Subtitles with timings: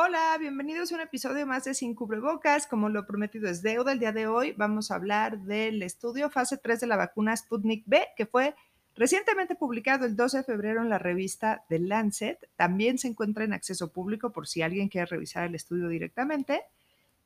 [0.00, 2.68] Hola, bienvenidos a un episodio más de Sin Cubrebocas.
[2.68, 6.56] Como lo prometido es deuda, el día de hoy vamos a hablar del estudio fase
[6.56, 8.54] 3 de la vacuna Sputnik B, que fue
[8.94, 12.48] recientemente publicado el 12 de febrero en la revista The Lancet.
[12.54, 16.62] También se encuentra en acceso público por si alguien quiere revisar el estudio directamente.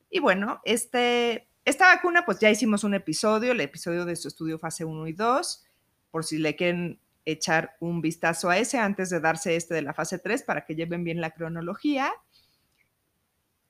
[0.09, 4.57] Y bueno, este, esta vacuna, pues ya hicimos un episodio, el episodio de su estudio
[4.57, 5.63] fase 1 y 2,
[6.09, 9.93] por si le quieren echar un vistazo a ese antes de darse este de la
[9.93, 12.11] fase 3 para que lleven bien la cronología.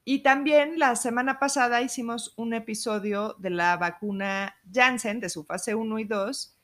[0.06, 5.76] Y también la semana pasada hicimos un episodio de la vacuna Janssen, de su fase
[5.76, 6.58] 1 y 2,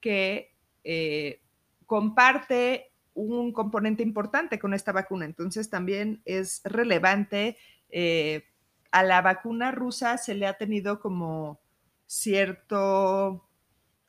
[0.00, 1.40] que eh,
[1.86, 5.24] comparte un componente importante con esta vacuna.
[5.24, 7.56] Entonces también es relevante.
[7.88, 8.44] Eh,
[8.90, 11.60] a la vacuna rusa se le ha tenido como
[12.06, 13.48] cierto,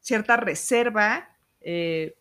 [0.02, 1.30] cierta reserva
[1.62, 2.18] eh,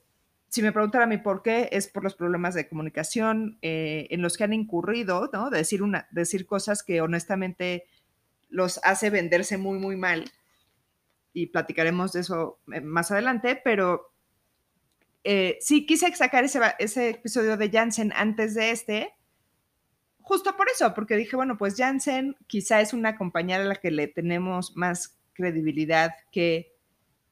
[0.52, 4.20] si me preguntan a mí por qué, es por los problemas de comunicación eh, en
[4.20, 5.48] los que han incurrido, ¿no?
[5.48, 7.86] De decir, una, decir cosas que honestamente
[8.50, 10.30] los hace venderse muy, muy mal.
[11.32, 14.12] Y platicaremos de eso eh, más adelante, pero
[15.24, 19.14] eh, sí quise sacar ese, episodio de Janssen antes de este,
[20.20, 23.90] justo por eso, porque dije, bueno, pues Janssen quizá es una compañía a la que
[23.90, 26.74] le tenemos más credibilidad que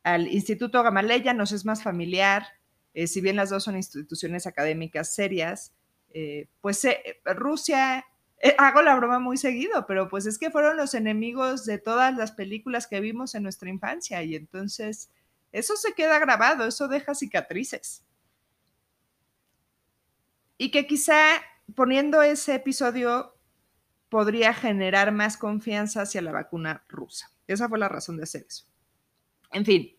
[0.05, 2.47] al Instituto Gamaleya, nos es más familiar,
[2.95, 5.73] eh, si bien las dos son instituciones académicas serias,
[6.13, 8.05] eh, pues eh, Rusia,
[8.59, 12.33] hago la broma muy seguido, pero pues es que fueron los enemigos de todas las
[12.33, 15.11] películas que vimos en nuestra infancia y entonces
[15.53, 18.05] eso se queda grabado, eso deja cicatrices.
[20.59, 21.41] Y que quizá
[21.75, 23.37] poniendo ese episodio
[24.09, 27.31] podría generar más confianza hacia la vacuna rusa.
[27.47, 28.67] Esa fue la razón de hacer eso.
[29.53, 29.97] En fin,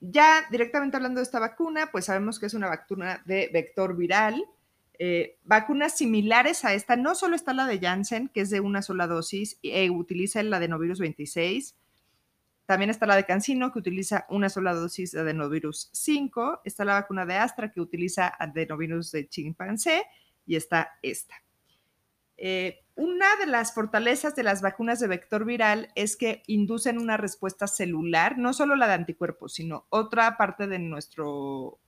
[0.00, 4.44] ya directamente hablando de esta vacuna, pues sabemos que es una vacuna de vector viral.
[4.98, 8.82] Eh, vacunas similares a esta, no solo está la de Janssen, que es de una
[8.82, 11.76] sola dosis, e utiliza el adenovirus 26.
[12.66, 16.62] También está la de Cancino, que utiliza una sola dosis de adenovirus 5.
[16.64, 20.02] Está la vacuna de Astra, que utiliza adenovirus de chimpancé.
[20.44, 21.36] Y está esta.
[22.36, 27.18] Eh, una de las fortalezas de las vacunas de vector viral es que inducen una
[27.18, 31.78] respuesta celular, no solo la de anticuerpos, sino otra parte de nuestro,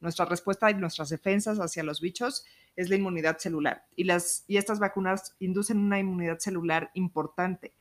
[0.00, 3.84] nuestra respuesta y nuestras defensas hacia los bichos es la inmunidad celular.
[3.96, 7.74] Y, las, y estas vacunas inducen una inmunidad celular importante.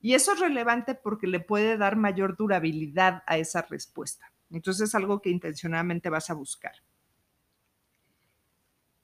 [0.00, 4.32] Y eso es relevante porque le puede dar mayor durabilidad a esa respuesta.
[4.50, 6.72] Entonces es algo que intencionadamente vas a buscar.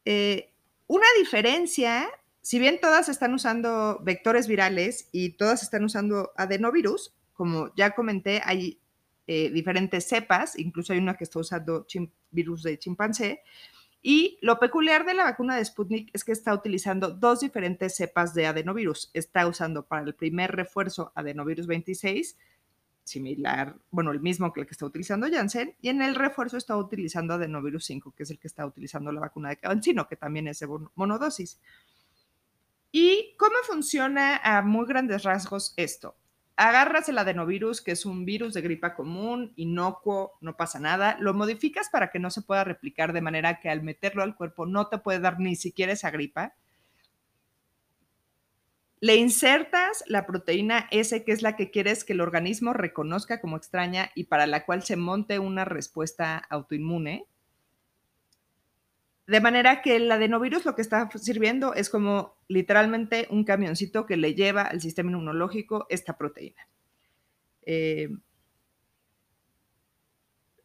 [0.04, 0.52] Eh,
[0.88, 2.08] una diferencia
[2.46, 8.40] si bien todas están usando vectores virales y todas están usando adenovirus, como ya comenté,
[8.44, 8.78] hay
[9.26, 11.88] eh, diferentes cepas, incluso hay una que está usando
[12.30, 13.42] virus de chimpancé.
[14.00, 18.32] Y lo peculiar de la vacuna de Sputnik es que está utilizando dos diferentes cepas
[18.32, 19.10] de adenovirus.
[19.12, 22.38] Está usando para el primer refuerzo adenovirus 26,
[23.02, 26.76] similar, bueno, el mismo que el que está utilizando Janssen, y en el refuerzo está
[26.76, 30.46] utilizando adenovirus 5, que es el que está utilizando la vacuna de Cancino, que también
[30.46, 31.58] es de monodosis.
[32.92, 36.16] ¿Y cómo funciona a muy grandes rasgos esto?
[36.56, 41.34] Agarras el adenovirus, que es un virus de gripa común, inocuo, no pasa nada, lo
[41.34, 44.88] modificas para que no se pueda replicar de manera que al meterlo al cuerpo no
[44.88, 46.54] te puede dar ni siquiera esa gripa.
[49.00, 53.58] Le insertas la proteína S, que es la que quieres que el organismo reconozca como
[53.58, 57.26] extraña y para la cual se monte una respuesta autoinmune.
[59.26, 64.16] De manera que el adenovirus lo que está sirviendo es como literalmente un camioncito que
[64.16, 66.68] le lleva al sistema inmunológico esta proteína.
[67.62, 68.08] Eh,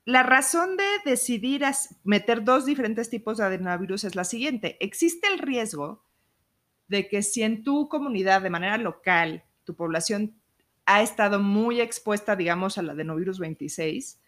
[0.05, 1.63] la razón de decidir
[2.03, 4.77] meter dos diferentes tipos de adenovirus es la siguiente.
[4.79, 6.03] Existe el riesgo
[6.87, 10.35] de que si en tu comunidad de manera local tu población
[10.85, 14.19] ha estado muy expuesta, digamos, al adenovirus 26,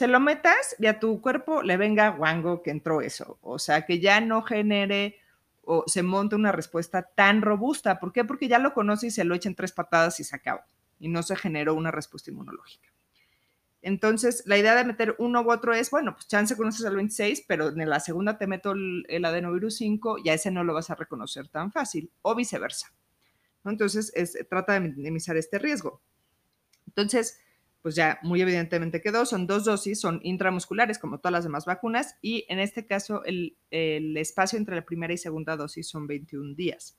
[0.00, 3.38] se lo metas y a tu cuerpo le venga guango que entró eso.
[3.42, 5.18] O sea, que ya no genere
[5.62, 8.00] o se monte una respuesta tan robusta.
[8.00, 8.24] ¿Por qué?
[8.24, 10.66] Porque ya lo conoce y se lo echa en tres patadas y se acaba.
[10.98, 12.88] Y no se generó una respuesta inmunológica.
[13.82, 17.44] Entonces, la idea de meter uno u otro es, bueno, pues chance conoces al 26,
[17.46, 20.88] pero en la segunda te meto el, adenovirus 5 y a ese no lo vas
[20.88, 22.90] a reconocer tan fácil, o viceversa.
[23.66, 24.14] Entonces,
[24.48, 26.00] trata de minimizar este riesgo.
[26.86, 27.38] Entonces,
[27.82, 32.16] pues ya muy evidentemente quedó, son dos dosis, son intramusculares como todas las demás vacunas
[32.20, 36.96] y en este caso el, espacio entre la primera y segunda dosis son 21 días.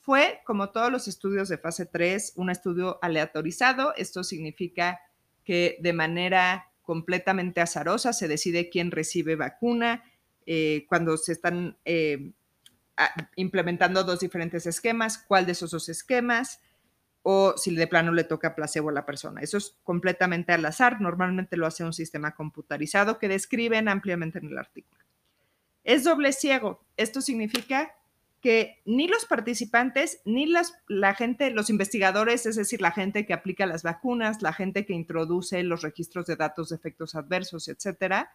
[0.00, 3.94] Fue, como todos los estudios de fase 3, un estudio aleatorizado.
[3.96, 5.00] Esto significa
[5.44, 10.02] que de manera completamente azarosa se decide quién recibe vacuna.
[10.44, 12.32] Eh, cuando se están eh,
[13.36, 16.60] implementando dos diferentes esquemas, cuál de esos dos esquemas,
[17.22, 19.40] o si de plano le toca placebo a la persona.
[19.40, 24.46] Eso es completamente al azar, normalmente lo hace un sistema computarizado que describen ampliamente en
[24.46, 25.04] el artículo.
[25.84, 26.84] Es doble ciego.
[26.96, 27.94] Esto significa
[28.40, 30.52] que ni los participantes, ni
[30.88, 34.94] la gente, los investigadores, es decir, la gente que aplica las vacunas, la gente que
[34.94, 38.32] introduce los registros de datos de efectos adversos, etcétera,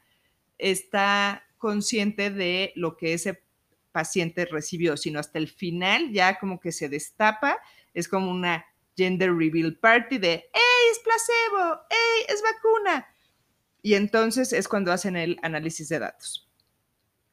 [0.58, 3.44] está consciente de lo que ese
[3.92, 7.58] paciente recibió, sino hasta el final ya como que se destapa,
[7.94, 8.66] es como una
[8.98, 11.82] gender reveal party de, ¡Ey, es placebo!
[11.90, 13.08] ¡Ey, es vacuna!
[13.82, 16.50] Y entonces es cuando hacen el análisis de datos.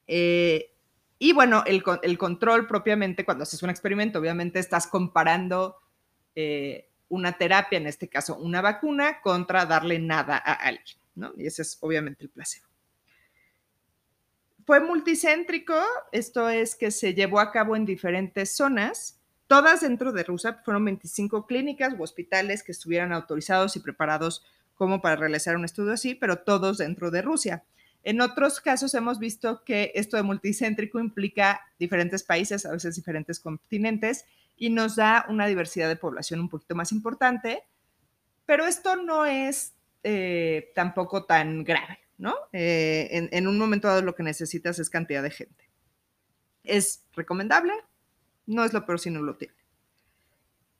[0.06, 0.70] Eh,
[1.18, 1.82] y bueno, el,
[2.18, 5.76] control propiamente, cuando haces un experimento, obviamente estás comparando
[6.34, 11.32] eh, una terapia, en este caso una vacuna, contra darle nada a alguien, ¿no?
[11.36, 12.66] Y ese es obviamente el placebo.
[14.66, 15.74] Fue multicéntrico,
[16.12, 19.20] esto es que se llevó a cabo en diferentes zonas
[19.54, 25.00] Todas dentro de Rusia fueron 25 clínicas u hospitales que estuvieran autorizados y preparados como
[25.00, 27.62] para realizar un estudio así, pero todos dentro de Rusia.
[28.02, 33.38] En otros casos hemos visto que esto de multicéntrico implica diferentes países, a veces diferentes
[33.38, 34.24] continentes,
[34.56, 37.62] y nos da una diversidad de población un poquito más importante,
[38.46, 42.34] pero esto no es eh, tampoco tan grave, ¿no?
[42.52, 45.70] Eh, en, en un momento dado lo que necesitas es cantidad de gente.
[46.64, 47.72] ¿Es recomendable?
[48.46, 49.54] No es lo peor si no lo tiene.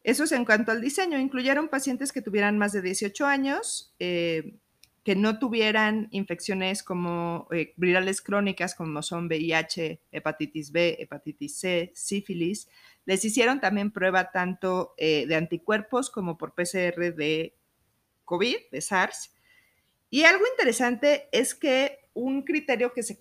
[0.03, 1.19] Eso es en cuanto al diseño.
[1.19, 4.57] Incluyeron pacientes que tuvieran más de 18 años, eh,
[5.03, 11.93] que no tuvieran infecciones como eh, virales crónicas como son VIH, hepatitis B, hepatitis C,
[11.95, 12.69] sífilis.
[13.07, 17.55] Les hicieron también prueba tanto eh, de anticuerpos como por PCR de
[18.25, 19.35] COVID, de SARS.
[20.11, 23.19] Y algo interesante es que un criterio que se,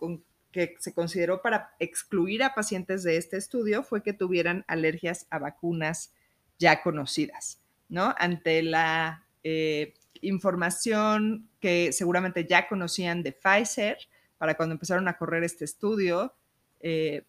[0.53, 5.39] que se consideró para excluir a pacientes de este estudio fue que tuvieran alergias a
[5.39, 6.13] vacunas
[6.57, 7.59] ya conocidas,
[7.89, 8.15] ¿no?
[8.17, 13.97] Ante la eh, información que seguramente ya conocían de Pfizer
[14.38, 16.33] para cuando empezaron a correr este estudio,
[16.79, 17.23] eh,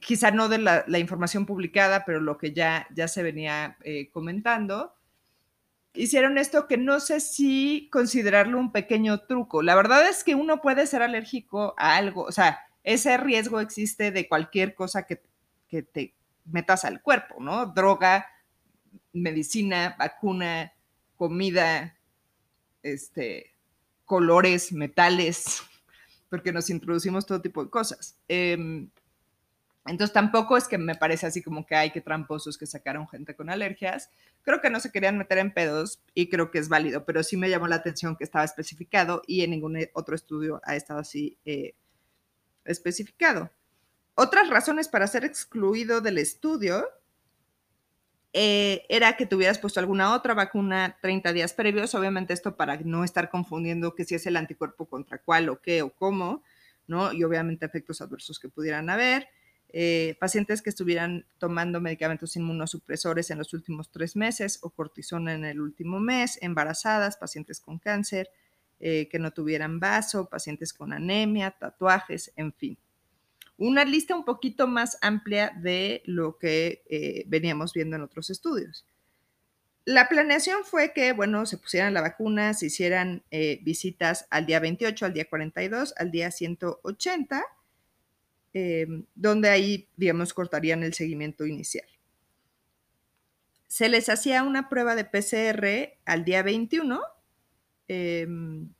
[0.00, 4.94] quizá no de la, información publicada, pero lo que ya, ya se venía eh, comentando,
[5.96, 9.62] hicieron esto que no sé si considerarlo un pequeño truco.
[9.62, 14.12] La verdad es que uno puede ser alérgico a algo, o sea, ese riesgo existe
[14.12, 15.20] de cualquier cosa que,
[15.68, 16.14] te
[16.44, 17.66] metas al cuerpo, ¿no?
[17.66, 18.26] Droga,
[19.12, 20.72] medicina, vacuna,
[21.16, 21.98] comida,
[22.82, 23.52] este,
[24.04, 25.62] colores, metales,
[26.30, 28.16] porque nos introducimos todo tipo de cosas.
[28.28, 28.88] Em,
[29.86, 33.34] entonces tampoco es que me parece así como que hay que tramposos que sacaron gente
[33.34, 34.10] con alergias.
[34.42, 37.36] Creo que no se querían meter en pedos y creo que es válido, pero sí
[37.36, 41.38] me llamó la atención que estaba especificado y en ningún otro estudio ha estado así
[41.44, 41.74] eh,
[42.64, 43.50] especificado.
[44.14, 46.88] Otras razones para ser excluido del estudio
[48.32, 53.04] eh, era que tuvieras puesto alguna otra vacuna 30 días previos, obviamente esto para no
[53.04, 56.42] estar confundiendo que si es el anticuerpo contra cuál o qué o cómo,
[56.86, 57.12] ¿no?
[57.12, 59.28] Y obviamente efectos adversos que pudieran haber
[59.70, 65.44] eh, pacientes que estuvieran tomando medicamentos inmunosupresores en los últimos tres meses o cortisona en
[65.44, 68.30] el último mes, embarazadas, pacientes con cáncer,
[68.78, 72.78] eh, que no tuvieran vaso, pacientes con anemia, tatuajes, en fin.
[73.58, 78.86] Una lista un poquito más amplia de lo que eh, veníamos viendo en otros estudios.
[79.84, 83.22] La planeación fue que, bueno, se pusieran la vacuna, se hicieran
[83.62, 87.44] visitas al día 28, al día 42, al día 180
[88.58, 91.86] Em, donde ahí, digamos, cortarían el seguimiento inicial.
[93.66, 97.02] Se les hacía una prueba de PCR al día 21,
[97.86, 98.70] em,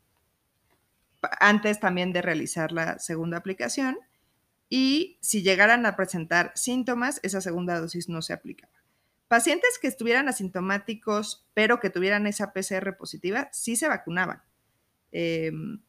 [1.40, 3.98] antes también de realizar la segunda aplicación,
[4.70, 8.72] y si llegaran a presentar síntomas, esa segunda dosis no se aplicaba.
[9.28, 14.40] Pacientes que estuvieran asintomáticos, pero que tuvieran esa PCR positiva, sí se vacunaban.
[15.12, 15.82] Em,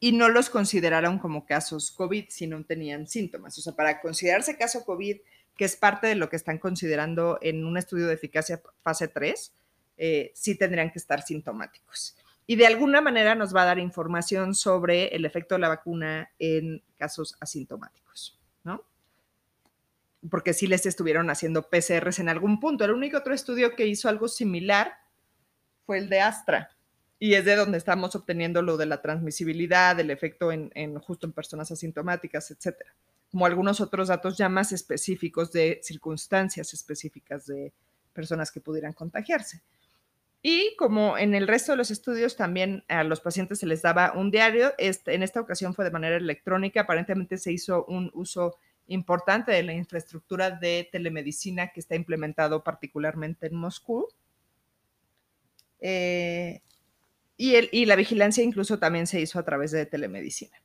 [0.00, 3.58] y no los consideraron como casos COVID si no tenían síntomas.
[3.58, 5.18] O sea, para considerarse caso COVID,
[5.56, 9.52] que es parte de lo que están considerando en un estudio de eficacia fase 3,
[9.96, 12.16] eh, sí tendrían que estar sintomáticos.
[12.46, 16.30] Y de alguna manera nos va a dar información sobre el efecto de la vacuna
[16.38, 18.84] en casos asintomáticos, ¿no?
[20.28, 22.84] Porque sí les estuvieron haciendo PCRs en algún punto.
[22.84, 24.92] El único otro estudio que hizo algo similar
[25.86, 26.73] fue el de Astra,
[27.18, 31.32] y es de donde estamos obteniendo lo de la transmisibilidad, el efecto en, justo en
[31.32, 32.94] personas asintomáticas, etcétera.
[33.30, 37.72] Como algunos otros datos ya más específicos de circunstancias específicas de
[38.12, 39.62] personas que pudieran contagiarse.
[40.42, 44.12] Y como en el resto de los estudios, también a los pacientes se les daba
[44.14, 44.74] un diario.
[44.76, 46.82] Este, en esta ocasión fue de manera electrónica.
[46.82, 53.46] Aparentemente se hizo un uso importante de la infraestructura de telemedicina que está implementado particularmente
[53.46, 54.06] en Moscú.
[55.80, 56.60] Eh,
[57.36, 60.62] y, la vigilancia incluso también se hizo a través de telemedicina.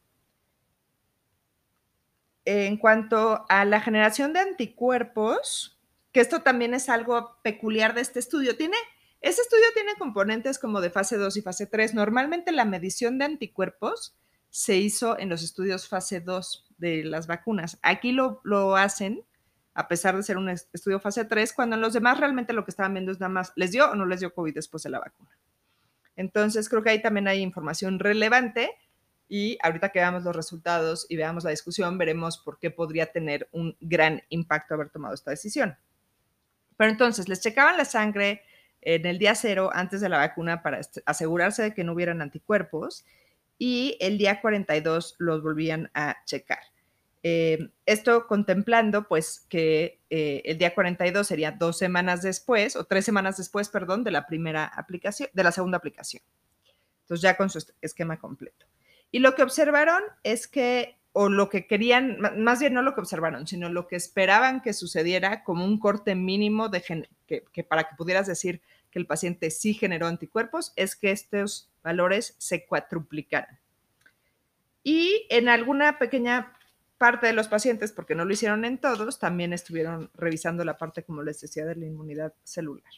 [2.45, 5.79] En cuanto a la generación de anticuerpos,
[6.11, 8.77] que esto también es algo peculiar de este estudio, tiene
[9.21, 11.93] este estudio tiene componentes como de fase 2 y fase 3.
[11.93, 14.15] Normalmente la medición de anticuerpos
[14.49, 17.77] se hizo en los estudios fase 2 de las vacunas.
[17.81, 19.25] Aquí lo, hacen,
[19.73, 22.71] a pesar de ser un estudio fase 3, cuando en los demás realmente lo que
[22.71, 24.99] estaban viendo es nada más, ¿les dio o no les dio COVID después de la
[24.99, 25.37] vacuna?
[26.19, 28.71] Entonces creo que ahí también hay información relevante
[29.29, 33.47] y ahorita que veamos los resultados y veamos la discusión, veremos por qué podría tener
[33.53, 35.77] un gran impacto haber tomado esta decisión.
[36.75, 38.41] Pero entonces, les checaban la sangre,
[38.81, 43.05] en el día cero antes de la vacuna para asegurarse de que no hubieran anticuerpos
[43.57, 46.59] y el día 42 los volvían a checar.
[47.21, 53.03] Eh, esto contemplando pues que eh, el día 42 sería dos semanas después o tres
[53.03, 56.23] semanas después, perdón, de la primera aplicación, de la segunda aplicación.
[57.01, 58.65] Entonces ya con su esquema completo.
[59.11, 63.01] Y lo que observaron es que, o lo que querían, más bien no lo que
[63.01, 66.83] observaron, sino lo que esperaban que sucediera como un corte mínimo de
[67.25, 68.61] que, para que pudieras decir
[68.91, 73.59] que el paciente sí generó anticuerpos, es que estos valores se cuatriplicaran.
[74.83, 76.53] Y en alguna pequeña
[76.99, 81.01] parte de los pacientes, porque no lo hicieron en todos, también estuvieron revisando la parte,
[81.01, 82.91] como les decía, de la inmunidad celular.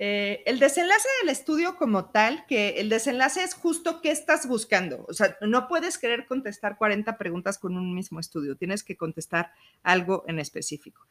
[0.00, 5.06] Eh, el desenlace del estudio como tal, que el desenlace es justo qué estás buscando.
[5.08, 9.52] O sea, no puedes querer contestar 40 preguntas con un mismo estudio, tienes que contestar
[9.84, 11.06] algo en específico.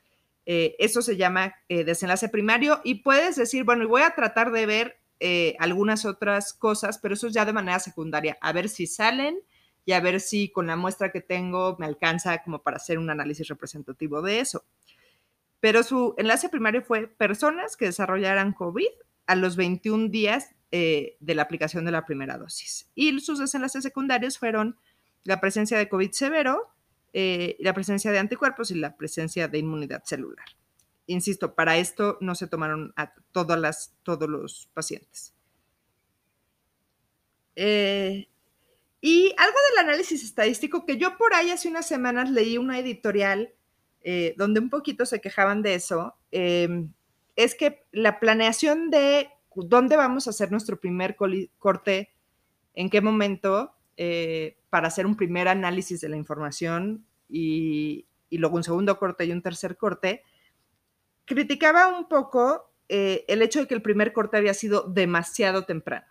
[0.45, 4.51] Eh, eso se llama eh, desenlace primario y puedes decir, bueno, y voy a tratar
[4.51, 4.97] de ver
[5.59, 9.37] algunas otras cosas, pero eso es ya de manera secundaria, a ver si salen
[9.85, 13.09] y a ver si con la muestra que tengo me alcanza como para hacer un
[13.09, 14.63] análisis representativo de eso
[15.61, 18.89] pero su enlace primario fue personas que desarrollaran COVID
[19.27, 22.89] a los 21 días eh, de la aplicación de la primera dosis.
[22.95, 24.77] Y sus desenlaces secundarios fueron
[25.23, 26.73] la presencia de COVID severo,
[27.13, 30.45] eh, la presencia de anticuerpos y la presencia de inmunidad celular.
[31.05, 35.35] Insisto, para esto no se tomaron a todas las, todos los pacientes.
[37.55, 38.29] Eh,
[39.01, 43.51] y algo del análisis estadístico que yo por ahí hace unas semanas leí una editorial
[44.03, 46.91] eh, donde un poquito se quejaban de eso, em,
[47.35, 51.15] es que la planeación de dónde vamos a hacer nuestro primer
[51.59, 52.13] corte,
[52.73, 58.63] en qué momento, eh, para hacer un primer análisis de la información y, luego un
[58.63, 60.23] segundo corte y un tercer corte,
[61.25, 66.10] criticaba un poco eh, el hecho de que el primer corte había sido demasiado temprano.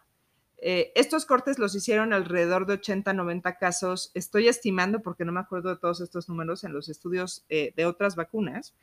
[0.63, 4.11] Eh, estos cortes los hicieron alrededor de 80, 90 casos.
[4.15, 7.87] Estoy estimando, porque no me acuerdo de todos estos números en los estudios eh, de
[7.87, 8.75] otras vacunas.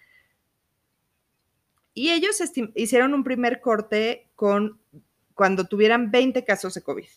[1.93, 2.41] Y ellos
[2.75, 4.79] hicieron un primer corte con
[5.33, 7.07] cuando tuvieran 20 casos de COVID.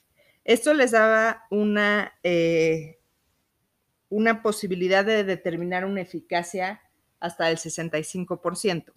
[0.44, 2.98] Esto les daba una, eh,
[4.10, 6.82] una posibilidad de determinar una eficacia
[7.18, 8.92] hasta el 65%.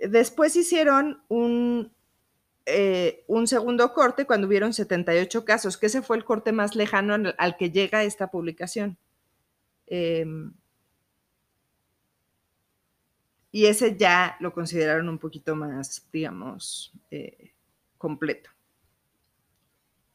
[0.00, 1.95] Después hicieron un,
[2.66, 7.14] eh, un segundo corte cuando hubieron 78 casos, que ese fue el corte más lejano
[7.38, 8.98] al, que llega esta publicación.
[9.86, 10.52] Em,
[13.52, 17.52] y ese ya lo consideraron un poquito más, digamos, eh,
[17.98, 18.50] completo.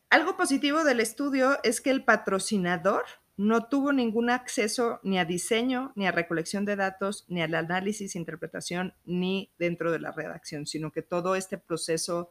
[0.10, 3.06] Algo positivo del estudio es que el patrocinador
[3.38, 8.18] no tuvo ningún acceso ni a diseño, ni a recolección de datos, ni al análisis,
[8.18, 12.30] interpretación, ni dentro de la redacción, sino que todo este proceso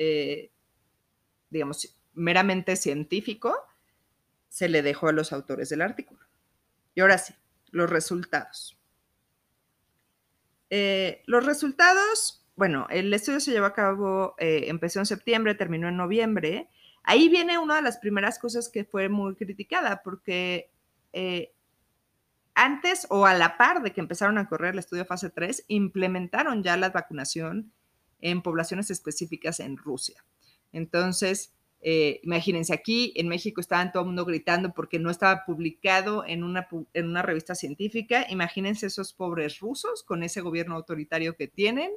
[0.00, 0.52] eh,
[1.50, 3.52] digamos, meramente científico,
[4.48, 6.20] se le dejó a los autores del artículo.
[6.94, 7.34] Y ahora sí,
[7.72, 8.78] los resultados.
[10.70, 15.88] Eh, los resultados, bueno, el estudio se llevó a cabo, eh, empezó en septiembre, terminó
[15.88, 16.68] en noviembre.
[17.02, 20.70] Ahí viene una de las primeras cosas que fue muy criticada, porque
[22.54, 26.62] antes o a la par de que empezaron a correr el estudio fase 3, implementaron
[26.62, 27.72] ya la vacunación
[28.20, 30.24] en poblaciones específicas en Rusia.
[30.72, 36.24] Entonces, eh, imagínense, aquí en México estaban todo el mundo gritando porque no estaba publicado
[36.26, 38.26] en una, en una revista científica.
[38.28, 41.92] Imagínense esos pobres rusos con ese gobierno autoritario que tienen,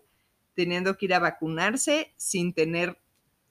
[0.53, 2.99] teniendo que ir a vacunarse sin tener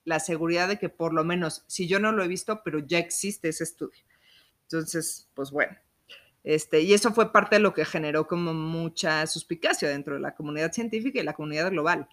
[0.04, 2.98] la seguridad de que por lo menos, si yo no lo he visto, pero ya
[2.98, 4.02] existe ese estudio.
[4.62, 5.76] Entonces, pues bueno.
[6.42, 10.34] Este, y eso fue parte de lo que generó como mucha suspicacia dentro de la
[10.34, 12.08] comunidad científica y la comunidad global,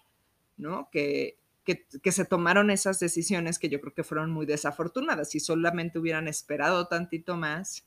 [0.58, 0.88] ¿no?
[0.92, 5.30] Que, que, se tomaron esas decisiones que yo creo que fueron muy desafortunadas.
[5.30, 7.84] Si solamente hubieran esperado tantito más,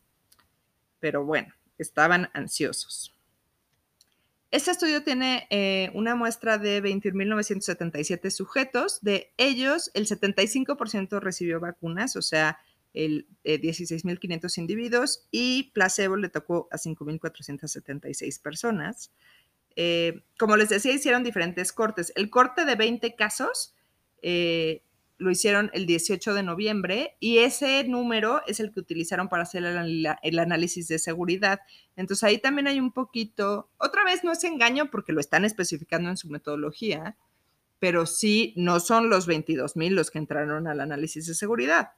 [1.00, 3.16] pero bueno, estaban ansiosos.
[4.52, 9.02] Este estudio tiene eh, una muestra de 21.977 sujetos.
[9.02, 12.60] De ellos, el 75% recibió vacunas, o sea,
[12.94, 19.12] el 16.500 eh, individuos, y placebo le tocó a 5.476 personas.
[19.76, 22.12] Eh, como les decía, hicieron diferentes cortes.
[22.16, 23.74] El corte de 20 casos
[24.22, 24.84] eh,
[25.22, 29.64] lo hicieron el 18 de noviembre y ese número es el que utilizaron para hacer
[29.64, 31.62] el, análisis de seguridad.
[31.96, 36.10] Entonces ahí también hay un poquito, otra vez no es engaño porque lo están especificando
[36.10, 37.18] en su metodología,
[37.78, 41.92] pero sí no son los 22 mil los que entraron al análisis de seguridad.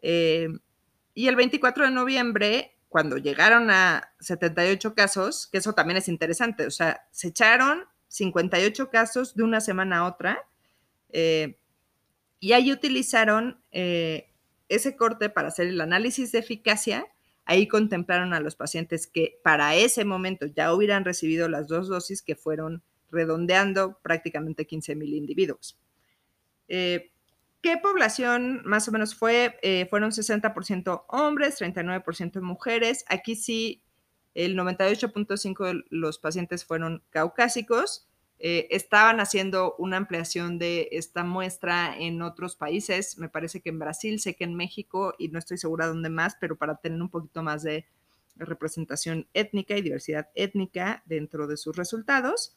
[0.00, 0.48] Eh,
[1.14, 6.66] y el 24 de noviembre cuando llegaron a 78 casos, que eso también es interesante,
[6.66, 10.46] o sea, se echaron 58 casos de una semana a otra
[11.08, 11.56] eh,
[12.38, 14.30] y ahí utilizaron eh,
[14.68, 17.06] ese corte para hacer el análisis de eficacia.
[17.46, 22.20] Ahí contemplaron a los pacientes que para ese momento ya hubieran recibido las dos dosis
[22.20, 25.78] que fueron redondeando prácticamente 15 mil individuos.
[26.68, 27.11] Eh,
[27.62, 29.56] ¿Qué población más o menos fue?
[29.62, 33.04] Eh, fueron 60% hombres, 39% mujeres.
[33.08, 33.84] Aquí sí,
[34.34, 38.08] el 98.5 de los pacientes fueron caucásicos.
[38.40, 43.78] Eh, estaban haciendo una ampliación de esta muestra en otros países, me parece que en
[43.78, 47.10] Brasil, sé que en México y no estoy segura dónde más, pero para tener un
[47.10, 47.86] poquito más de
[48.34, 52.56] representación étnica y diversidad étnica dentro de sus resultados.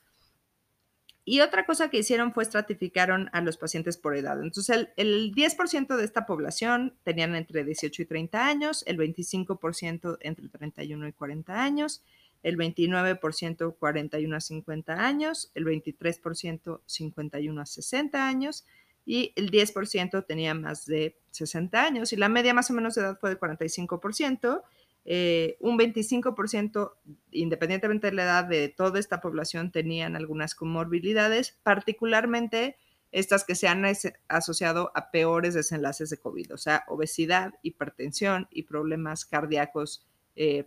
[1.27, 4.39] Y otra cosa que hicieron fue estratificaron a los pacientes por edad.
[4.41, 10.47] Entonces, el, 10% de esta población tenían entre 18 y 30 años, el 25% entre
[10.49, 12.03] 31 y 40 años,
[12.43, 18.65] el 29% 41 a 50 años, el 23% 51 a 60 años
[19.03, 22.13] y el 10% tenía más de 60 años.
[22.13, 24.61] Y la media más o menos de edad fue de 45%.
[25.07, 26.93] Eh, un 25%,
[27.29, 32.75] independientemente de la edad de toda esta población, tenían algunas comorbilidades, particularmente
[33.11, 33.85] estas que se han
[34.27, 40.65] asociado a peores desenlaces de COVID, o sea, obesidad, hipertensión y problemas cardíacos eh,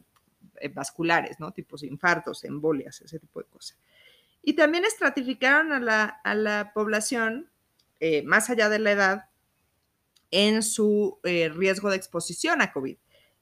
[0.61, 1.51] eh, vasculares, ¿no?
[1.51, 3.77] Tipos infartos, embolias, ese tipo de cosas.
[4.41, 7.51] Y también estratificaron a la, población,
[8.25, 9.25] más allá de la edad,
[10.31, 12.97] en su riesgo de exposición a COVID.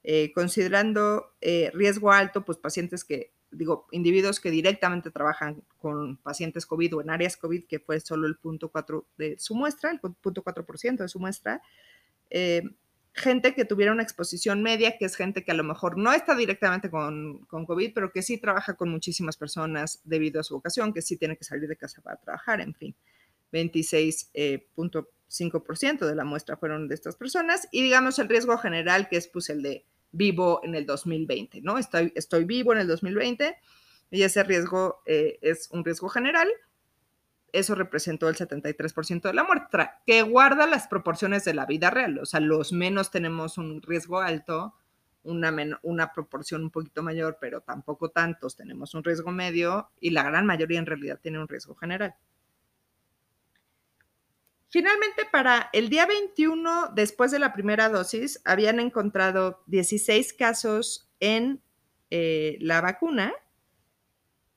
[0.08, 6.64] Eh, considerando eh, riesgo alto, pues pacientes que, digo, individuos que directamente trabajan con pacientes
[6.64, 9.98] COVID o en áreas COVID, que fue solo el punto 4 de su muestra, el
[9.98, 11.60] punto 4% de su muestra,
[12.30, 12.62] eh,
[13.14, 16.36] gente que tuviera una exposición media, que es gente que a lo mejor no está
[16.36, 20.92] directamente con, con COVID, pero que sí trabaja con muchísimas personas debido a su vocación,
[20.92, 22.94] que sí tiene que salir de casa para trabajar, en fin.
[23.52, 29.26] 26.5% de la muestra fueron de estas personas y digamos el riesgo general que es
[29.26, 31.76] pues el de vivo en el 2020, ¿no?
[31.78, 33.56] Estoy, vivo en el 2020
[34.10, 36.48] y ese riesgo eh, es un riesgo general.
[37.52, 42.18] Eso representó el 73% de la muestra, que guarda las proporciones de la vida real.
[42.18, 44.74] O sea, los menos tenemos un riesgo alto,
[45.22, 50.22] una, una proporción un poquito mayor, pero tampoco tantos tenemos un riesgo medio y la
[50.22, 52.14] gran mayoría en realidad tiene un riesgo general.
[54.68, 61.62] Finalmente, para el día 21, después de la primera dosis, habían encontrado 16 casos en
[62.10, 63.32] eh, la vacuna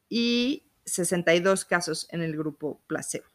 [0.10, 3.26] y 62 casos en el grupo placebo.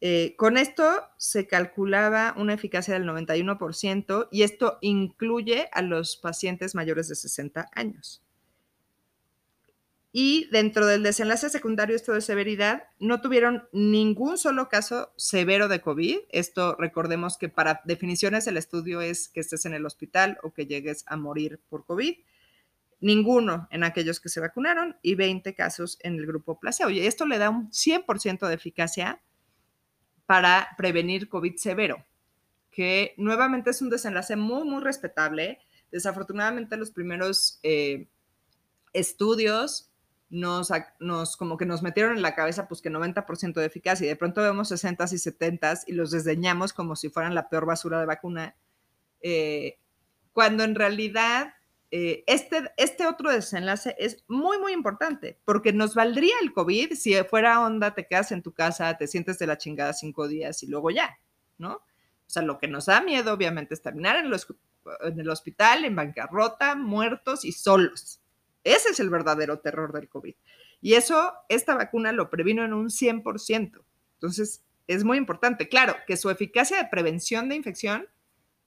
[0.00, 0.84] Eh, con esto
[1.16, 7.68] se calculaba una eficacia del 91% y esto incluye a los pacientes mayores de 60
[7.74, 8.22] años.
[10.10, 15.82] Y dentro del desenlace secundario, esto de severidad, no tuvieron ningún solo caso severo de
[15.82, 16.18] COVID.
[16.30, 20.66] Esto recordemos que para definiciones el estudio es que estés en el hospital o que
[20.66, 22.14] llegues a morir por COVID.
[23.00, 26.90] Ninguno en aquellos que se vacunaron y 20 casos en el grupo placebo.
[26.90, 29.20] Y esto le da un 100% de eficacia
[30.24, 32.04] para prevenir COVID severo,
[32.70, 35.58] que nuevamente es un desenlace muy, muy respetable.
[35.90, 38.08] Desafortunadamente los primeros eh,
[38.92, 39.87] estudios
[40.30, 44.08] nos, nos, como que nos metieron en la cabeza pues que 90% de eficacia y
[44.08, 48.00] de pronto vemos 60 y 70 y los desdeñamos como si fueran la peor basura
[48.00, 48.56] de vacuna,
[49.22, 49.78] eh,
[50.32, 51.54] cuando en realidad
[51.90, 57.14] eh, este, este otro desenlace es muy, muy importante, porque nos valdría el COVID si
[57.24, 60.66] fuera onda, te quedas en tu casa, te sientes de la chingada cinco días y
[60.66, 61.18] luego ya,
[61.56, 61.72] ¿no?
[61.74, 64.30] O sea, lo que nos da miedo, obviamente, es terminar en,
[65.00, 68.20] en el hospital, en bancarrota, muertos y solos.
[68.74, 70.34] Ese es el verdadero terror del COVID.
[70.80, 73.82] Y eso, esta vacuna lo previno en un 100%.
[74.14, 75.68] Entonces, es muy importante.
[75.68, 78.06] Claro, que su eficacia de prevención de infección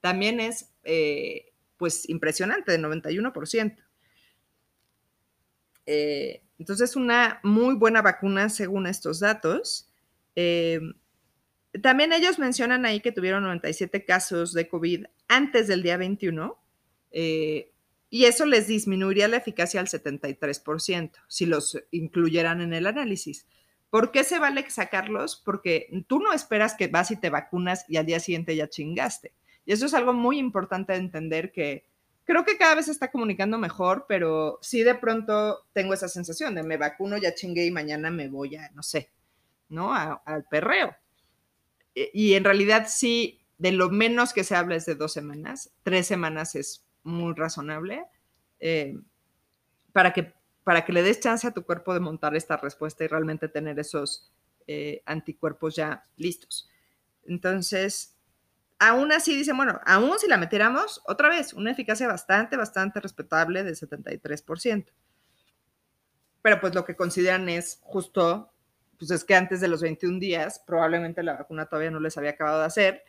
[0.00, 3.82] también es, eh, pues, impresionante, de 91%.
[5.86, 9.90] Eh, entonces, es una muy buena vacuna según estos datos.
[10.36, 10.80] Eh,
[11.80, 16.58] también ellos mencionan ahí que tuvieron 97 casos de COVID antes del día 21
[18.12, 23.46] y eso les disminuiría la eficacia al 73% si los incluyeran en el análisis.
[23.88, 25.40] ¿Por qué se vale sacarlos?
[25.42, 29.32] Porque tú no esperas que vas y te vacunas y al día siguiente ya chingaste.
[29.64, 31.86] Y eso es algo muy importante de entender que
[32.24, 36.54] creo que cada vez se está comunicando mejor, pero sí de pronto tengo esa sensación
[36.54, 39.10] de me vacuno, ya chingué y mañana me voy a, no sé,
[39.70, 39.94] ¿no?
[39.94, 40.94] al perreo.
[41.94, 45.72] E, y en realidad sí, de lo menos que se habla es de dos semanas,
[45.82, 48.04] tres semanas es muy razonable
[48.60, 48.98] eh,
[49.92, 50.32] para, que,
[50.64, 53.78] para que le des chance a tu cuerpo de montar esta respuesta y realmente tener
[53.78, 54.32] esos
[54.66, 56.70] eh, anticuerpos ya listos.
[57.24, 58.16] Entonces,
[58.78, 63.64] aún así dicen, bueno, aún si la metiéramos, otra vez, una eficacia bastante, bastante respetable
[63.64, 64.86] del 73%.
[66.42, 68.52] Pero pues lo que consideran es justo,
[68.98, 72.30] pues es que antes de los 21 días, probablemente la vacuna todavía no les había
[72.30, 73.04] acabado de hacer,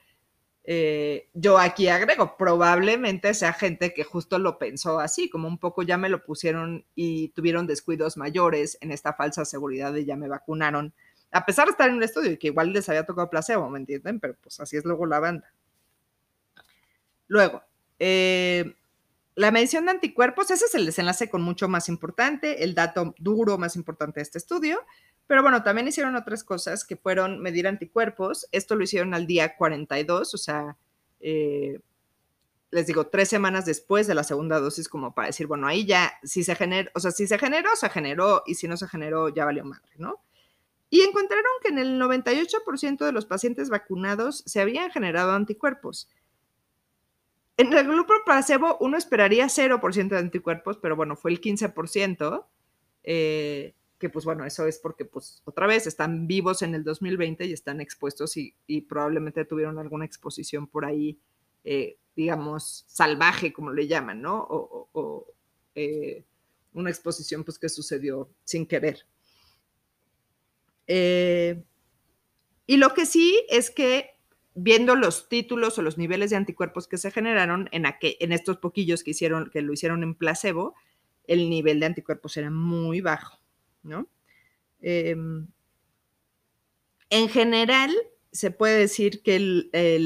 [0.66, 5.84] eh, yo aquí agrego, probablemente sea gente que justo lo pensó así, como un poco
[5.84, 10.30] ya me lo pusieron y tuvieron descuidos mayores en esta falsa seguridad de ya me
[10.30, 10.94] vacunaron,
[11.32, 13.80] a pesar de estar en un estudio y que igual les había tocado placebo, ¿me
[13.80, 14.20] entienden?
[14.20, 15.52] Pero pues así es luego la banda.
[17.28, 17.64] Luego,
[18.00, 18.76] eh,
[19.36, 23.58] la medición de anticuerpos, ese es el desenlace con mucho más importante, el dato duro
[23.58, 24.80] más importante de este estudio,
[25.28, 28.48] pero bueno, también hicieron otras cosas que fueron medir anticuerpos.
[28.52, 30.78] Esto lo hicieron al día 42, o sea,
[31.20, 31.80] eh,
[32.72, 36.12] les digo, tres semanas después de la segunda dosis, como para decir, bueno, ahí ya,
[36.24, 39.30] si se generó, o sea, si se generó, se generó, y si no se generó,
[39.30, 40.22] ya valió madre, ¿no?
[40.90, 46.10] Y encontraron que en el 98% de los pacientes vacunados se habían generado anticuerpos.
[47.58, 52.46] En el grupo placebo uno esperaría 0% de anticuerpos, pero bueno, fue el 15%.
[53.04, 57.46] Eh, que pues bueno, eso es porque pues otra vez están vivos en el 2020
[57.46, 61.18] y están expuestos y, probablemente tuvieron alguna exposición por ahí,
[61.64, 64.46] eh, digamos, salvaje, como le llaman, ¿no?
[64.46, 65.34] O,
[65.74, 66.26] eh,
[66.74, 69.06] una exposición pues que sucedió sin querer.
[70.86, 71.64] Eh,
[72.68, 74.18] y lo que sí es que
[74.54, 79.02] viendo los títulos o los niveles de anticuerpos que se generaron en, en estos poquillos
[79.02, 80.76] que hicieron, que lo hicieron en placebo,
[81.26, 83.43] el nivel de anticuerpos era muy bajo.
[83.84, 84.08] ¿No?
[84.82, 85.48] Em,
[87.10, 87.92] en general,
[88.32, 90.00] se puede decir que eh,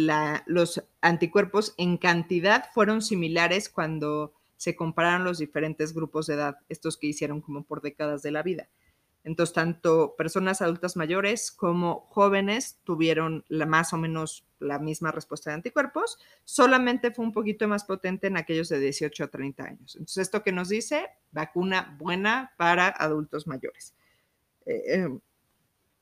[0.46, 6.98] los anticuerpos en cantidad fueron similares cuando se compararon los diferentes grupos de edad, estos
[6.98, 8.68] que hicieron como por décadas de la vida.
[9.28, 15.56] Entonces, tanto personas adultas mayores como jóvenes tuvieron más o menos la misma respuesta de
[15.56, 19.96] anticuerpos, solamente fue un poquito más potente en aquellos de 18 a 30 años.
[19.98, 23.94] Entonces, esto que nos dice, vacuna buena para adultos mayores.
[24.66, 25.20] Eh, em,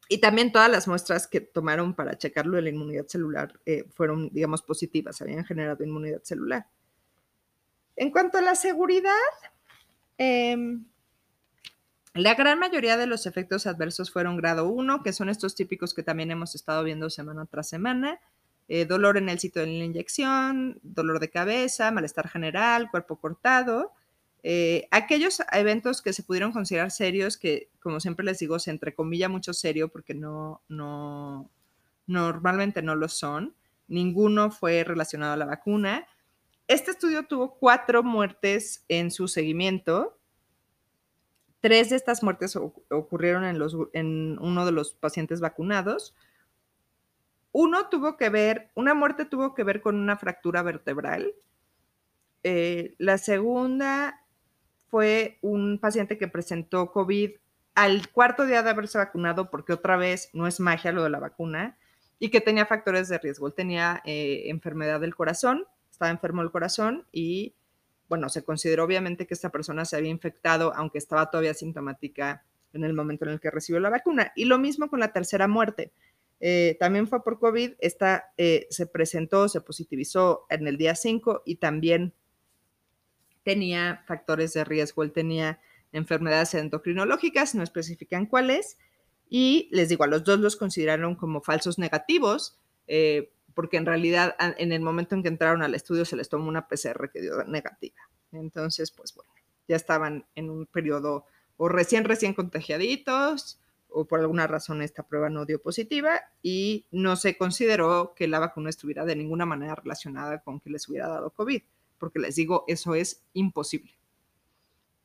[0.07, 4.29] y también todas las muestras que tomaron para checarlo de la inmunidad celular eh, fueron,
[4.29, 6.67] digamos, positivas, habían generado inmunidad celular.
[7.95, 9.15] En cuanto a la seguridad,
[10.19, 10.55] eh,
[12.15, 16.01] la gran mayoría de los efectos adversos fueron grado 1, que son estos típicos que
[16.01, 18.21] también hemos estado viendo semana tras semana.
[18.69, 23.91] Eh, dolor en el sitio de la inyección, dolor de cabeza, malestar general, cuerpo cortado.
[24.43, 29.28] Eh, aquellos eventos que se pudieron considerar serios, que como siempre les digo, se entrecomilla
[29.28, 31.49] mucho serio porque no, no,
[32.08, 33.54] normalmente no lo son.
[33.89, 36.08] Ninguno fue relacionado a la vacuna.
[36.69, 40.14] Este estudio tuvo cuatro muertes en su seguimiento
[41.65, 46.13] Tres de estas muertes ocurrieron en, uno de los pacientes vacunados.
[47.51, 51.34] Uno tuvo que ver, una muerte tuvo que ver con una fractura vertebral.
[52.43, 54.23] Eh, la segunda
[54.91, 57.32] fue un paciente que presentó COVID
[57.73, 61.19] al cuarto día de haberse vacunado, porque otra vez no es magia lo de la
[61.19, 61.80] vacuna,
[62.19, 63.47] y que tenía factores de riesgo.
[63.47, 67.56] Él tenía eh, enfermedad del corazón, estaba enfermo del corazón y
[68.07, 72.83] bueno, se consideró obviamente que esta persona se había infectado, aunque estaba todavía sintomática en
[72.83, 74.31] el momento en el que recibió la vacuna.
[74.35, 75.91] Y lo mismo con la tercera muerte.
[76.39, 81.43] Eh, también fue por COVID, esta eh, se presentó, se positivizó en el día 5
[81.45, 82.13] y también
[83.43, 85.03] tenía factores de riesgo.
[85.03, 85.59] Él tenía
[85.93, 88.77] enfermedades endocrinológicas, no especifican cuáles,
[89.29, 94.35] y les digo, a los dos los consideraron como falsos negativos, eh, porque en realidad
[94.39, 97.43] en el momento en que entraron al estudio se les tomó una PCR que dio
[97.45, 97.95] negativa.
[98.31, 99.31] Entonces, pues bueno,
[99.67, 101.25] ya estaban en un periodo
[101.57, 107.15] o recién, recién contagiaditos, o por alguna razón esta prueba no dio positiva y no
[107.15, 111.29] se consideró que la vacuna estuviera de ninguna manera relacionada con que les hubiera dado
[111.29, 111.61] COVID,
[111.97, 113.97] porque les digo, eso es imposible.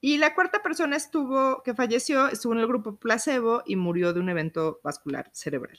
[0.01, 4.21] Y la cuarta persona estuvo, que falleció, estuvo en el grupo placebo y murió de
[4.21, 5.79] un evento vascular cerebral.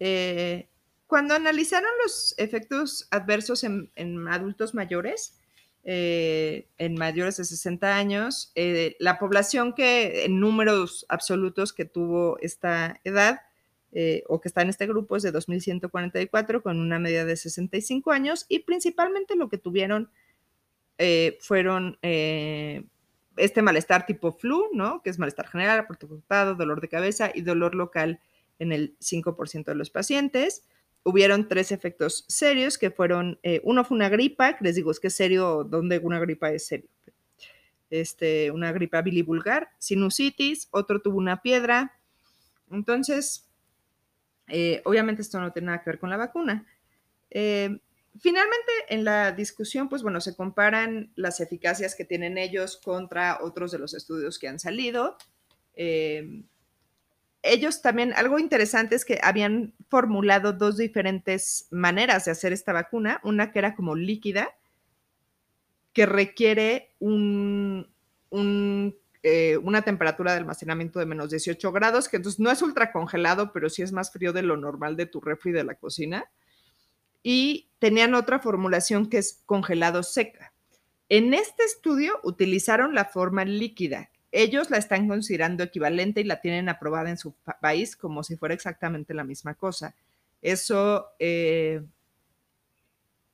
[0.00, 0.68] Eh,
[1.06, 3.90] cuando analizaron los efectos adversos en,
[4.28, 5.38] adultos mayores,
[5.84, 12.38] eh, en mayores de 60 años, eh, la población que en números absolutos que tuvo
[12.40, 13.40] esta edad
[14.28, 18.44] o que está en este grupo es de 2.144 con una media de 65 años
[18.46, 20.10] y principalmente lo que tuvieron
[21.40, 25.00] fueron este malestar tipo flu, ¿no?
[25.02, 28.20] Que es malestar general, cortado, dolor de cabeza y dolor local
[28.58, 30.64] en el 5% de los pacientes.
[31.02, 34.98] Hubieron tres efectos serios que fueron, eh, uno fue una gripa, que les digo, es
[34.98, 36.88] que es serio, donde una gripa es serio.
[37.90, 42.00] Este, una gripa bilivulgar, sinusitis, otro tuvo una piedra.
[42.70, 43.48] Entonces,
[44.48, 46.66] eh, obviamente esto no tiene nada que ver con la vacuna.
[47.30, 47.78] Eh,
[48.18, 53.70] finalmente, en la discusión, pues bueno, se comparan las eficacias que tienen ellos contra otros
[53.70, 55.16] de los estudios que han salido
[57.52, 63.20] ellos también, algo interesante es que habían formulado dos diferentes maneras de hacer esta vacuna,
[63.24, 64.56] una que era como líquida,
[65.92, 66.92] que requiere
[69.22, 73.52] eh, una temperatura de almacenamiento de menos 18 grados, que entonces no es ultra congelado,
[73.52, 76.30] pero sí es más frío de lo normal de tu refri de la cocina.
[77.22, 80.52] Y tenían otra formulación que es congelado seca.
[81.08, 84.10] En este estudio utilizaron la forma líquida,
[84.42, 88.54] ellos la están considerando equivalente y la tienen aprobada en su país como si fuera
[88.54, 89.94] exactamente la misma cosa.
[90.42, 91.82] Eso eh,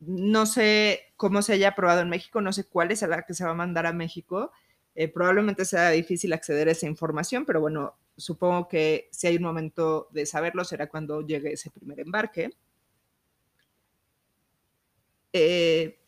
[0.01, 3.45] no sé cómo se haya aprobado en México, no sé cuál es la que se
[3.45, 4.53] va a mandar a México.
[4.95, 9.43] Eh, probablemente sea difícil acceder a esa información, pero bueno, supongo que si hay un
[9.43, 12.51] momento de saberlo será cuando llegue ese primer embarque.
[15.33, 15.99] Eh,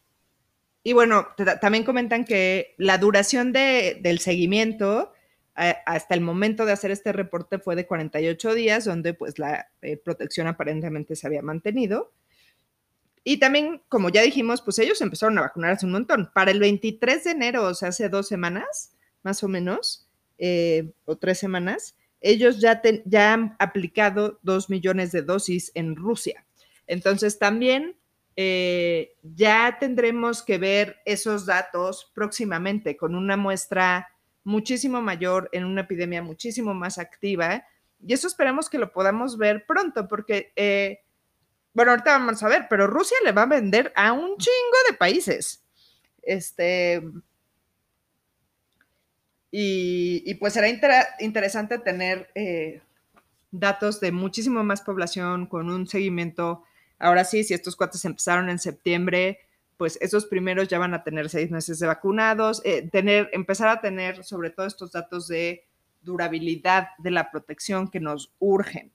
[0.86, 1.28] y bueno,
[1.62, 5.14] también comentan que la duración del seguimiento
[5.56, 9.68] eh, hasta el momento de hacer este reporte fue de 48 días, donde pues la
[9.80, 12.12] eh, protección aparentemente se había mantenido.
[13.24, 16.30] Y también, como ya dijimos, pues ellos empezaron a vacunar hace un montón.
[16.34, 18.92] Para el 23 de enero, o sea, hace dos semanas,
[19.22, 22.82] más o menos, eh, o tres semanas, ellos ya
[23.32, 26.44] han aplicado dos millones de dosis en Rusia.
[26.86, 27.96] Entonces, también
[28.36, 34.08] eh, ya tendremos que ver esos datos próximamente con una muestra
[34.42, 37.64] muchísimo mayor en una epidemia muchísimo más activa.
[38.06, 41.00] Y eso esperemos que lo podamos ver pronto, porque, eh,
[41.72, 44.96] bueno, ahorita vamos a ver, pero Rusia le va a vender a un chingo de
[44.96, 45.64] países.
[46.22, 47.02] Este.
[49.50, 50.68] Y, pues será
[51.20, 52.82] interesante tener eh,
[53.52, 56.64] datos de muchísimo más población con un seguimiento
[57.04, 59.38] Ahora sí, si estos cuates empezaron en septiembre,
[59.76, 63.82] pues esos primeros ya van a tener seis meses de vacunados, eh, tener, empezar a
[63.82, 65.66] tener sobre todo estos datos de
[66.00, 68.90] durabilidad de la protección que nos urgen.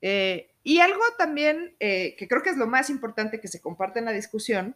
[0.00, 4.00] Eh, y algo también eh, que creo que es lo más importante que se comparte
[4.00, 4.74] en la discusión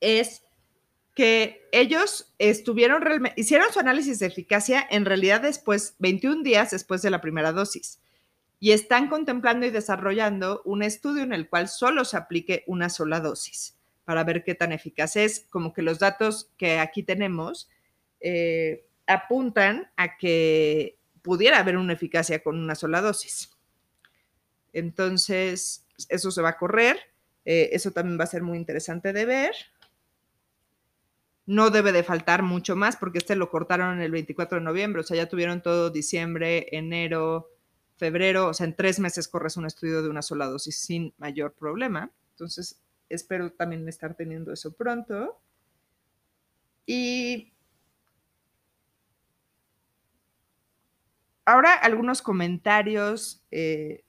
[0.00, 0.44] es
[1.14, 3.02] que ellos estuvieron
[3.36, 7.98] hicieron su análisis de eficacia en realidad después, 21 días después de la primera dosis
[8.62, 13.18] y están contemplando y desarrollando un estudio en el cual solo se aplique una sola
[13.18, 15.46] dosis para ver qué tan eficaz es.
[15.50, 17.68] Como que los datos que aquí tenemos
[18.20, 23.50] eh, apuntan a que pudiera haber una eficacia con una sola dosis.
[24.72, 27.00] Entonces, eso se va a correr.
[27.44, 29.56] Eh, eso también va a ser muy interesante de ver.
[31.46, 35.04] No debe de faltar mucho más porque este lo cortaron el 24 de noviembre, o
[35.04, 37.51] sea, ya tuvieron todo diciembre, enero,
[38.02, 41.52] febrero, o sea, en tres meses corres un estudio de una sola dosis sin mayor
[41.52, 42.10] problema.
[42.30, 45.40] Entonces, espero también estar teniendo eso pronto.
[46.84, 47.52] Y
[51.44, 53.46] ahora algunos comentarios.
[53.52, 54.04] Eh,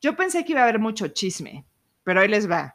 [0.00, 1.64] yo pensé que iba a haber mucho chisme,
[2.02, 2.74] pero ahí les va.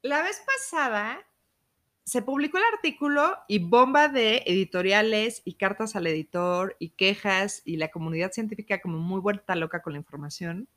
[0.00, 1.26] La vez pasada
[2.08, 7.76] se publicó el artículo y bomba de editoriales y cartas al editor y quejas y
[7.76, 10.68] la comunidad científica como muy vuelta loca con la información.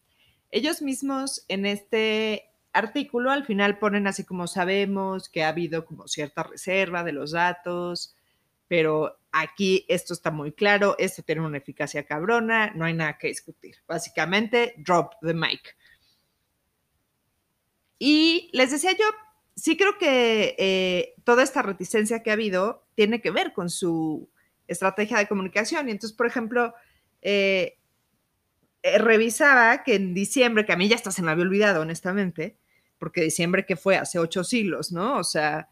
[0.50, 6.06] Ellos mismos en este artículo al final ponen así como sabemos que ha habido como
[6.10, 8.14] cierta reserva de los datos,
[8.68, 13.28] pero aquí esto está muy claro, esto tiene una eficacia cabrona, no hay nada que
[13.28, 13.78] discutir.
[13.88, 15.78] Básicamente, drop the mic.
[17.98, 19.06] Y les decía yo,
[19.56, 24.30] sí creo que eh, toda esta reticencia que ha habido tiene que ver con su
[24.68, 25.88] estrategia de comunicación.
[25.88, 26.74] Y entonces, por ejemplo,
[27.22, 27.78] eh,
[28.84, 32.58] eh, revisaba que en diciembre, que a mí ya hasta se me había olvidado, honestamente,
[32.98, 35.18] porque diciembre que fue hace ocho siglos, ¿no?
[35.18, 35.70] O sea,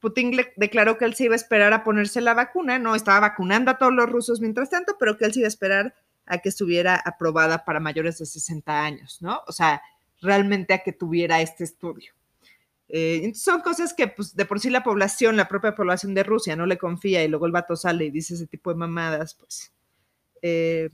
[0.00, 3.70] Putin declaró que él se iba a esperar a ponerse la vacuna, no estaba vacunando
[3.70, 5.94] a todos los rusos mientras tanto, pero que él se iba a esperar
[6.26, 9.40] a que estuviera aprobada para mayores de 60 años, ¿no?
[9.46, 9.82] O sea,
[10.22, 12.12] realmente a que tuviera este estudio.
[12.92, 16.56] Eh, son cosas que pues, de por sí la población, la propia población de Rusia
[16.56, 19.72] no le confía y luego el vato sale y dice ese tipo de mamadas, pues.
[20.42, 20.90] Eh,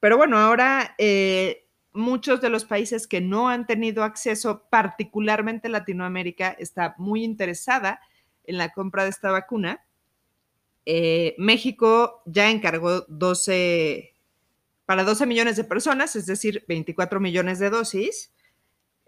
[0.00, 6.50] pero bueno, ahora eh, muchos de los países que no han tenido acceso, particularmente Latinoamérica,
[6.58, 8.00] está muy interesada
[8.44, 9.84] en la compra de esta vacuna.
[11.38, 14.14] México ya encargó 12,
[14.86, 18.32] para 12 millones de personas, es decir, 24 millones de dosis.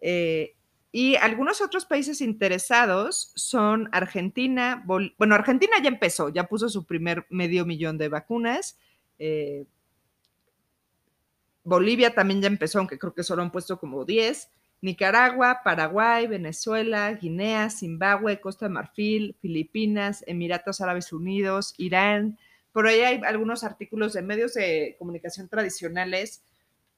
[0.00, 0.54] Eh,
[0.98, 7.26] y algunos otros países interesados son Argentina, bueno, Argentina ya empezó, ya puso su primer
[7.28, 8.78] medio millón de vacunas.
[9.18, 9.66] Eh,
[11.64, 14.48] Bolivia también ya empezó, aunque creo que solo han puesto como 10.
[14.80, 22.38] Nicaragua, Paraguay, Venezuela, Guinea, Zimbabue, Costa de Marfil, Filipinas, Emiratos Árabes Unidos, Irán,
[22.72, 26.42] por ahí hay algunos artículos de medios de comunicación tradicionales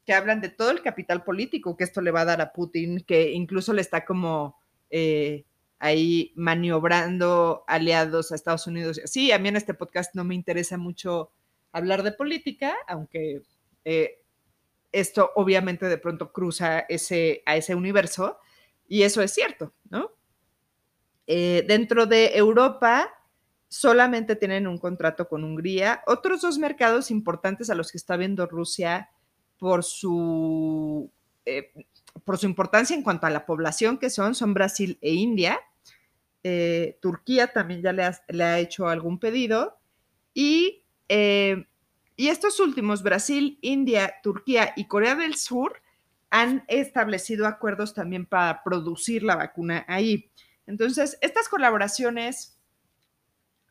[0.08, 3.00] que hablan de todo el capital político que esto le va a dar a Putin,
[3.00, 4.56] que incluso le está como
[4.88, 5.44] eh,
[5.78, 9.02] ahí maniobrando aliados a Estados Unidos.
[9.04, 11.30] Sí, a mí en este podcast no me interesa mucho
[11.72, 13.42] hablar de política, aunque
[13.84, 14.22] eh,
[14.92, 18.38] esto obviamente de pronto cruza ese, a ese universo,
[18.88, 20.12] y eso es cierto, ¿no?
[21.26, 23.12] Eh, dentro de Europa,
[23.68, 26.02] solamente tienen un contrato con Hungría.
[26.06, 29.10] Otros dos mercados importantes a los que está viendo Rusia
[29.58, 31.10] por su,
[31.44, 31.72] eh,
[32.24, 35.60] por su importancia en cuanto a la población que son, son Brasil e India.
[36.44, 39.78] Eh, Turquía también ya le ha, hecho algún pedido.
[40.34, 41.66] Y, eh,
[42.16, 45.82] y estos últimos, Brasil, India, Turquía y Corea del Sur,
[46.30, 50.30] han establecido acuerdos también para producir la vacuna ahí.
[50.66, 52.58] Entonces, estas colaboraciones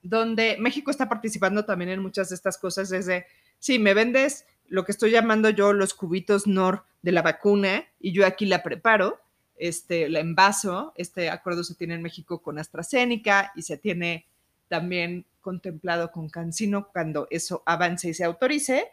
[0.02, 3.28] donde México está participando también en muchas de estas cosas desde,
[3.60, 8.12] sí, me vendes lo que estoy llamando yo los cubitos NOR de la vacuna y
[8.12, 9.20] yo aquí la preparo,
[9.58, 14.28] este, la envaso, este acuerdo se tiene en México con AstraZeneca y se tiene
[14.68, 18.90] también contemplado con Cancino cuando eso avance y se autorice,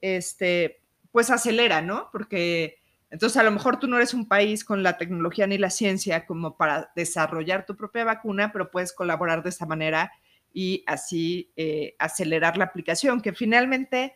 [0.00, 0.80] este,
[1.12, 2.08] pues acelera, ¿no?
[2.10, 2.78] Porque
[3.10, 6.26] entonces a lo mejor tú no eres un país con la tecnología ni la ciencia
[6.26, 10.12] como para desarrollar tu propia vacuna, pero puedes colaborar de esta manera
[10.52, 14.14] y así eh, acelerar la aplicación, que finalmente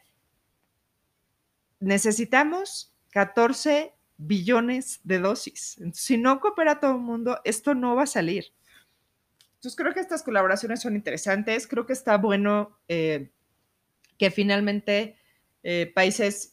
[1.83, 5.79] necesitamos 14 billones de dosis.
[5.92, 8.53] si no coopera todo el mundo, esto no va a salir.
[9.57, 13.31] Entonces creo que estas colaboraciones son interesantes, creo que está bueno eh,
[14.18, 15.16] que finalmente
[15.62, 16.51] eh, países,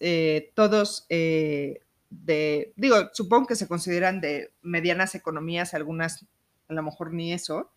[0.53, 6.25] todos de, digo, supongo que se consideran de medianas economías, algunas
[6.67, 7.71] a lo mejor ni eso,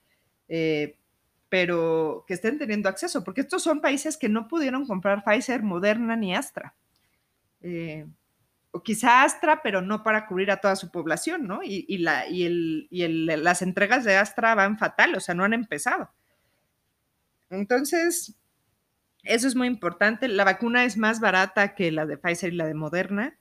[1.48, 6.16] pero que estén teniendo acceso, porque estos son países que no pudieron comprar Pfizer, Moderna
[6.16, 6.74] ni Astra.
[7.62, 8.06] Eh,
[8.72, 11.60] o quizá Astra, pero no para cubrir a toda su población, ¿no?
[11.62, 15.52] Y, la, y, el, y las entregas de Astra van fatal, o sea, no han
[15.52, 16.10] empezado.
[17.50, 18.34] Entonces,
[19.24, 20.26] eso es muy importante.
[20.26, 23.36] La vacuna es más barata que la de Pfizer y la de Moderna.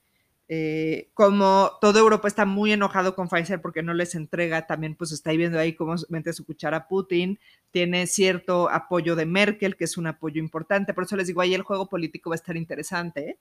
[0.53, 5.13] Eh, como toda Europa está muy enojado con Pfizer porque no les entrega, también pues
[5.13, 7.39] está viendo ahí cómo mete su cuchara Putin,
[7.71, 11.53] tiene cierto apoyo de Merkel, que es un apoyo importante, por eso les digo, ahí
[11.53, 13.29] el juego político va a estar interesante.
[13.29, 13.37] Eh,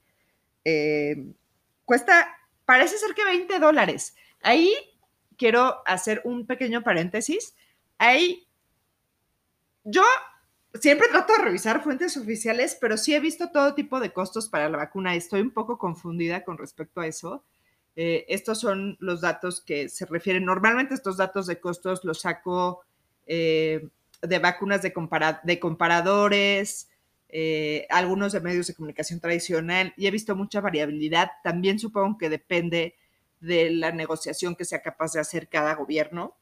[1.84, 4.14] cuesta, parece ser que 20 dólares.
[4.42, 4.74] Ahí
[5.36, 7.54] quiero hacer un pequeño paréntesis.
[7.98, 8.46] Ahí,
[9.84, 10.02] yo
[10.74, 14.68] siempre trato de revisar fuentes oficiales, pero sí he visto todo tipo de costos para
[14.68, 15.14] la vacuna.
[15.14, 17.44] Estoy un poco confundida con respecto a eso.
[17.96, 20.44] Eh, estos son los datos que se refieren.
[20.44, 22.82] Normalmente estos datos de costos los saco
[23.26, 23.88] eh,
[24.22, 24.92] de vacunas de,
[25.42, 26.89] de comparadores,
[27.32, 31.30] eh, algunos de medios de comunicación tradicional, y he visto mucha variabilidad.
[31.42, 32.96] También supongo que depende
[33.40, 36.36] de la negociación que sea capaz de hacer cada gobierno.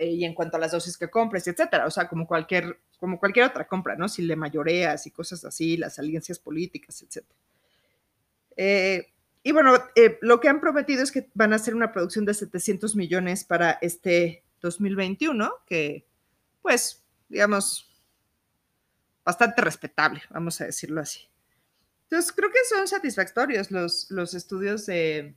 [0.00, 3.46] y en cuanto a las dosis que compres, etcétera, o sea, como cualquier como cualquier
[3.46, 4.08] otra compra, ¿no?
[4.08, 7.24] Si le mayoreas y cosas así, las alianzas políticas, etc.
[8.56, 9.06] Eh,
[9.42, 12.34] y bueno, eh, lo que han prometido es que van a hacer una producción de
[12.34, 16.06] 700 millones para este 2021, que
[16.60, 17.87] pues digamos,
[19.28, 21.20] bastante respetable, vamos a decirlo así.
[22.04, 25.34] Entonces, creo que son satisfactorios los, los estudios de,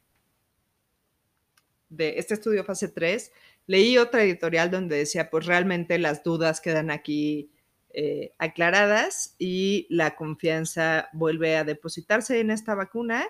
[1.90, 3.34] de este estudio fase 3.
[3.68, 7.52] Leí otra editorial donde decía, pues realmente las dudas quedan aquí
[7.90, 13.28] eh, aclaradas y la confianza vuelve a depositarse en esta vacuna.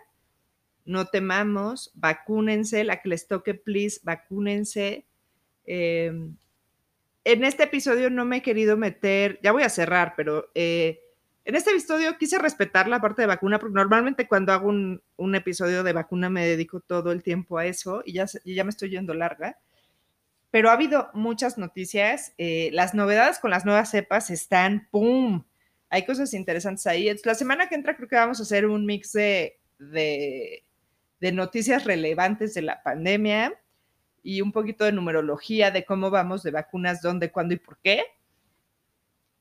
[0.86, 5.07] No temamos, vacúnense, la que les toque, please, vacúnense.
[5.66, 6.36] Em,
[7.24, 10.99] en este episodio no me he querido meter, ya voy a cerrar, pero eh,
[11.45, 15.84] en este episodio quise respetar la parte de vacuna, porque normalmente cuando hago un, episodio
[15.84, 19.57] de vacuna me dedico todo el tiempo a eso y ya, me estoy yendo larga.
[20.51, 22.34] Pero ha habido muchas noticias.
[22.38, 25.45] Eh, las novedades con las nuevas cepas están, ¡pum!
[25.89, 27.09] Hay cosas interesantes ahí.
[27.24, 30.65] La semana que entra creo que vamos a hacer un mix de, de,
[31.22, 33.57] de noticias relevantes de la pandemia
[34.24, 38.03] y un poquito de numerología de cómo vamos de vacunas, dónde, cuándo y por qué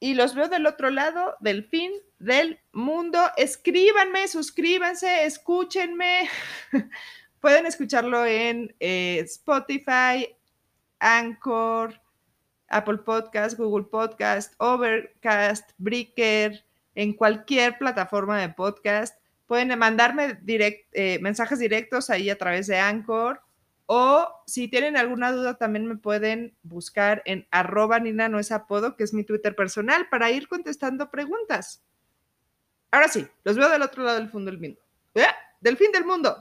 [0.00, 3.20] y los veo del otro lado del fin del mundo.
[3.36, 6.28] Escríbanme, suscríbanse, escúchenme.
[7.40, 10.34] Pueden escucharlo en eh, Spotify,
[10.98, 12.00] Anchor,
[12.68, 16.64] Apple Podcast, Google Podcast, Overcast, Breaker,
[16.94, 19.20] en cualquier plataforma de podcast.
[19.46, 23.42] Pueden mandarme eh, mensajes directos ahí a través de Anchor
[23.92, 28.94] o si tienen alguna duda, también me pueden buscar en arroba Nina no es apodo,
[28.94, 31.82] que es mi Twitter personal, para ir contestando preguntas.
[32.92, 34.80] Ahora sí, los veo del otro lado del fondo del mundo.
[35.16, 35.26] ¿Eh?
[35.60, 36.40] Del fin del mundo.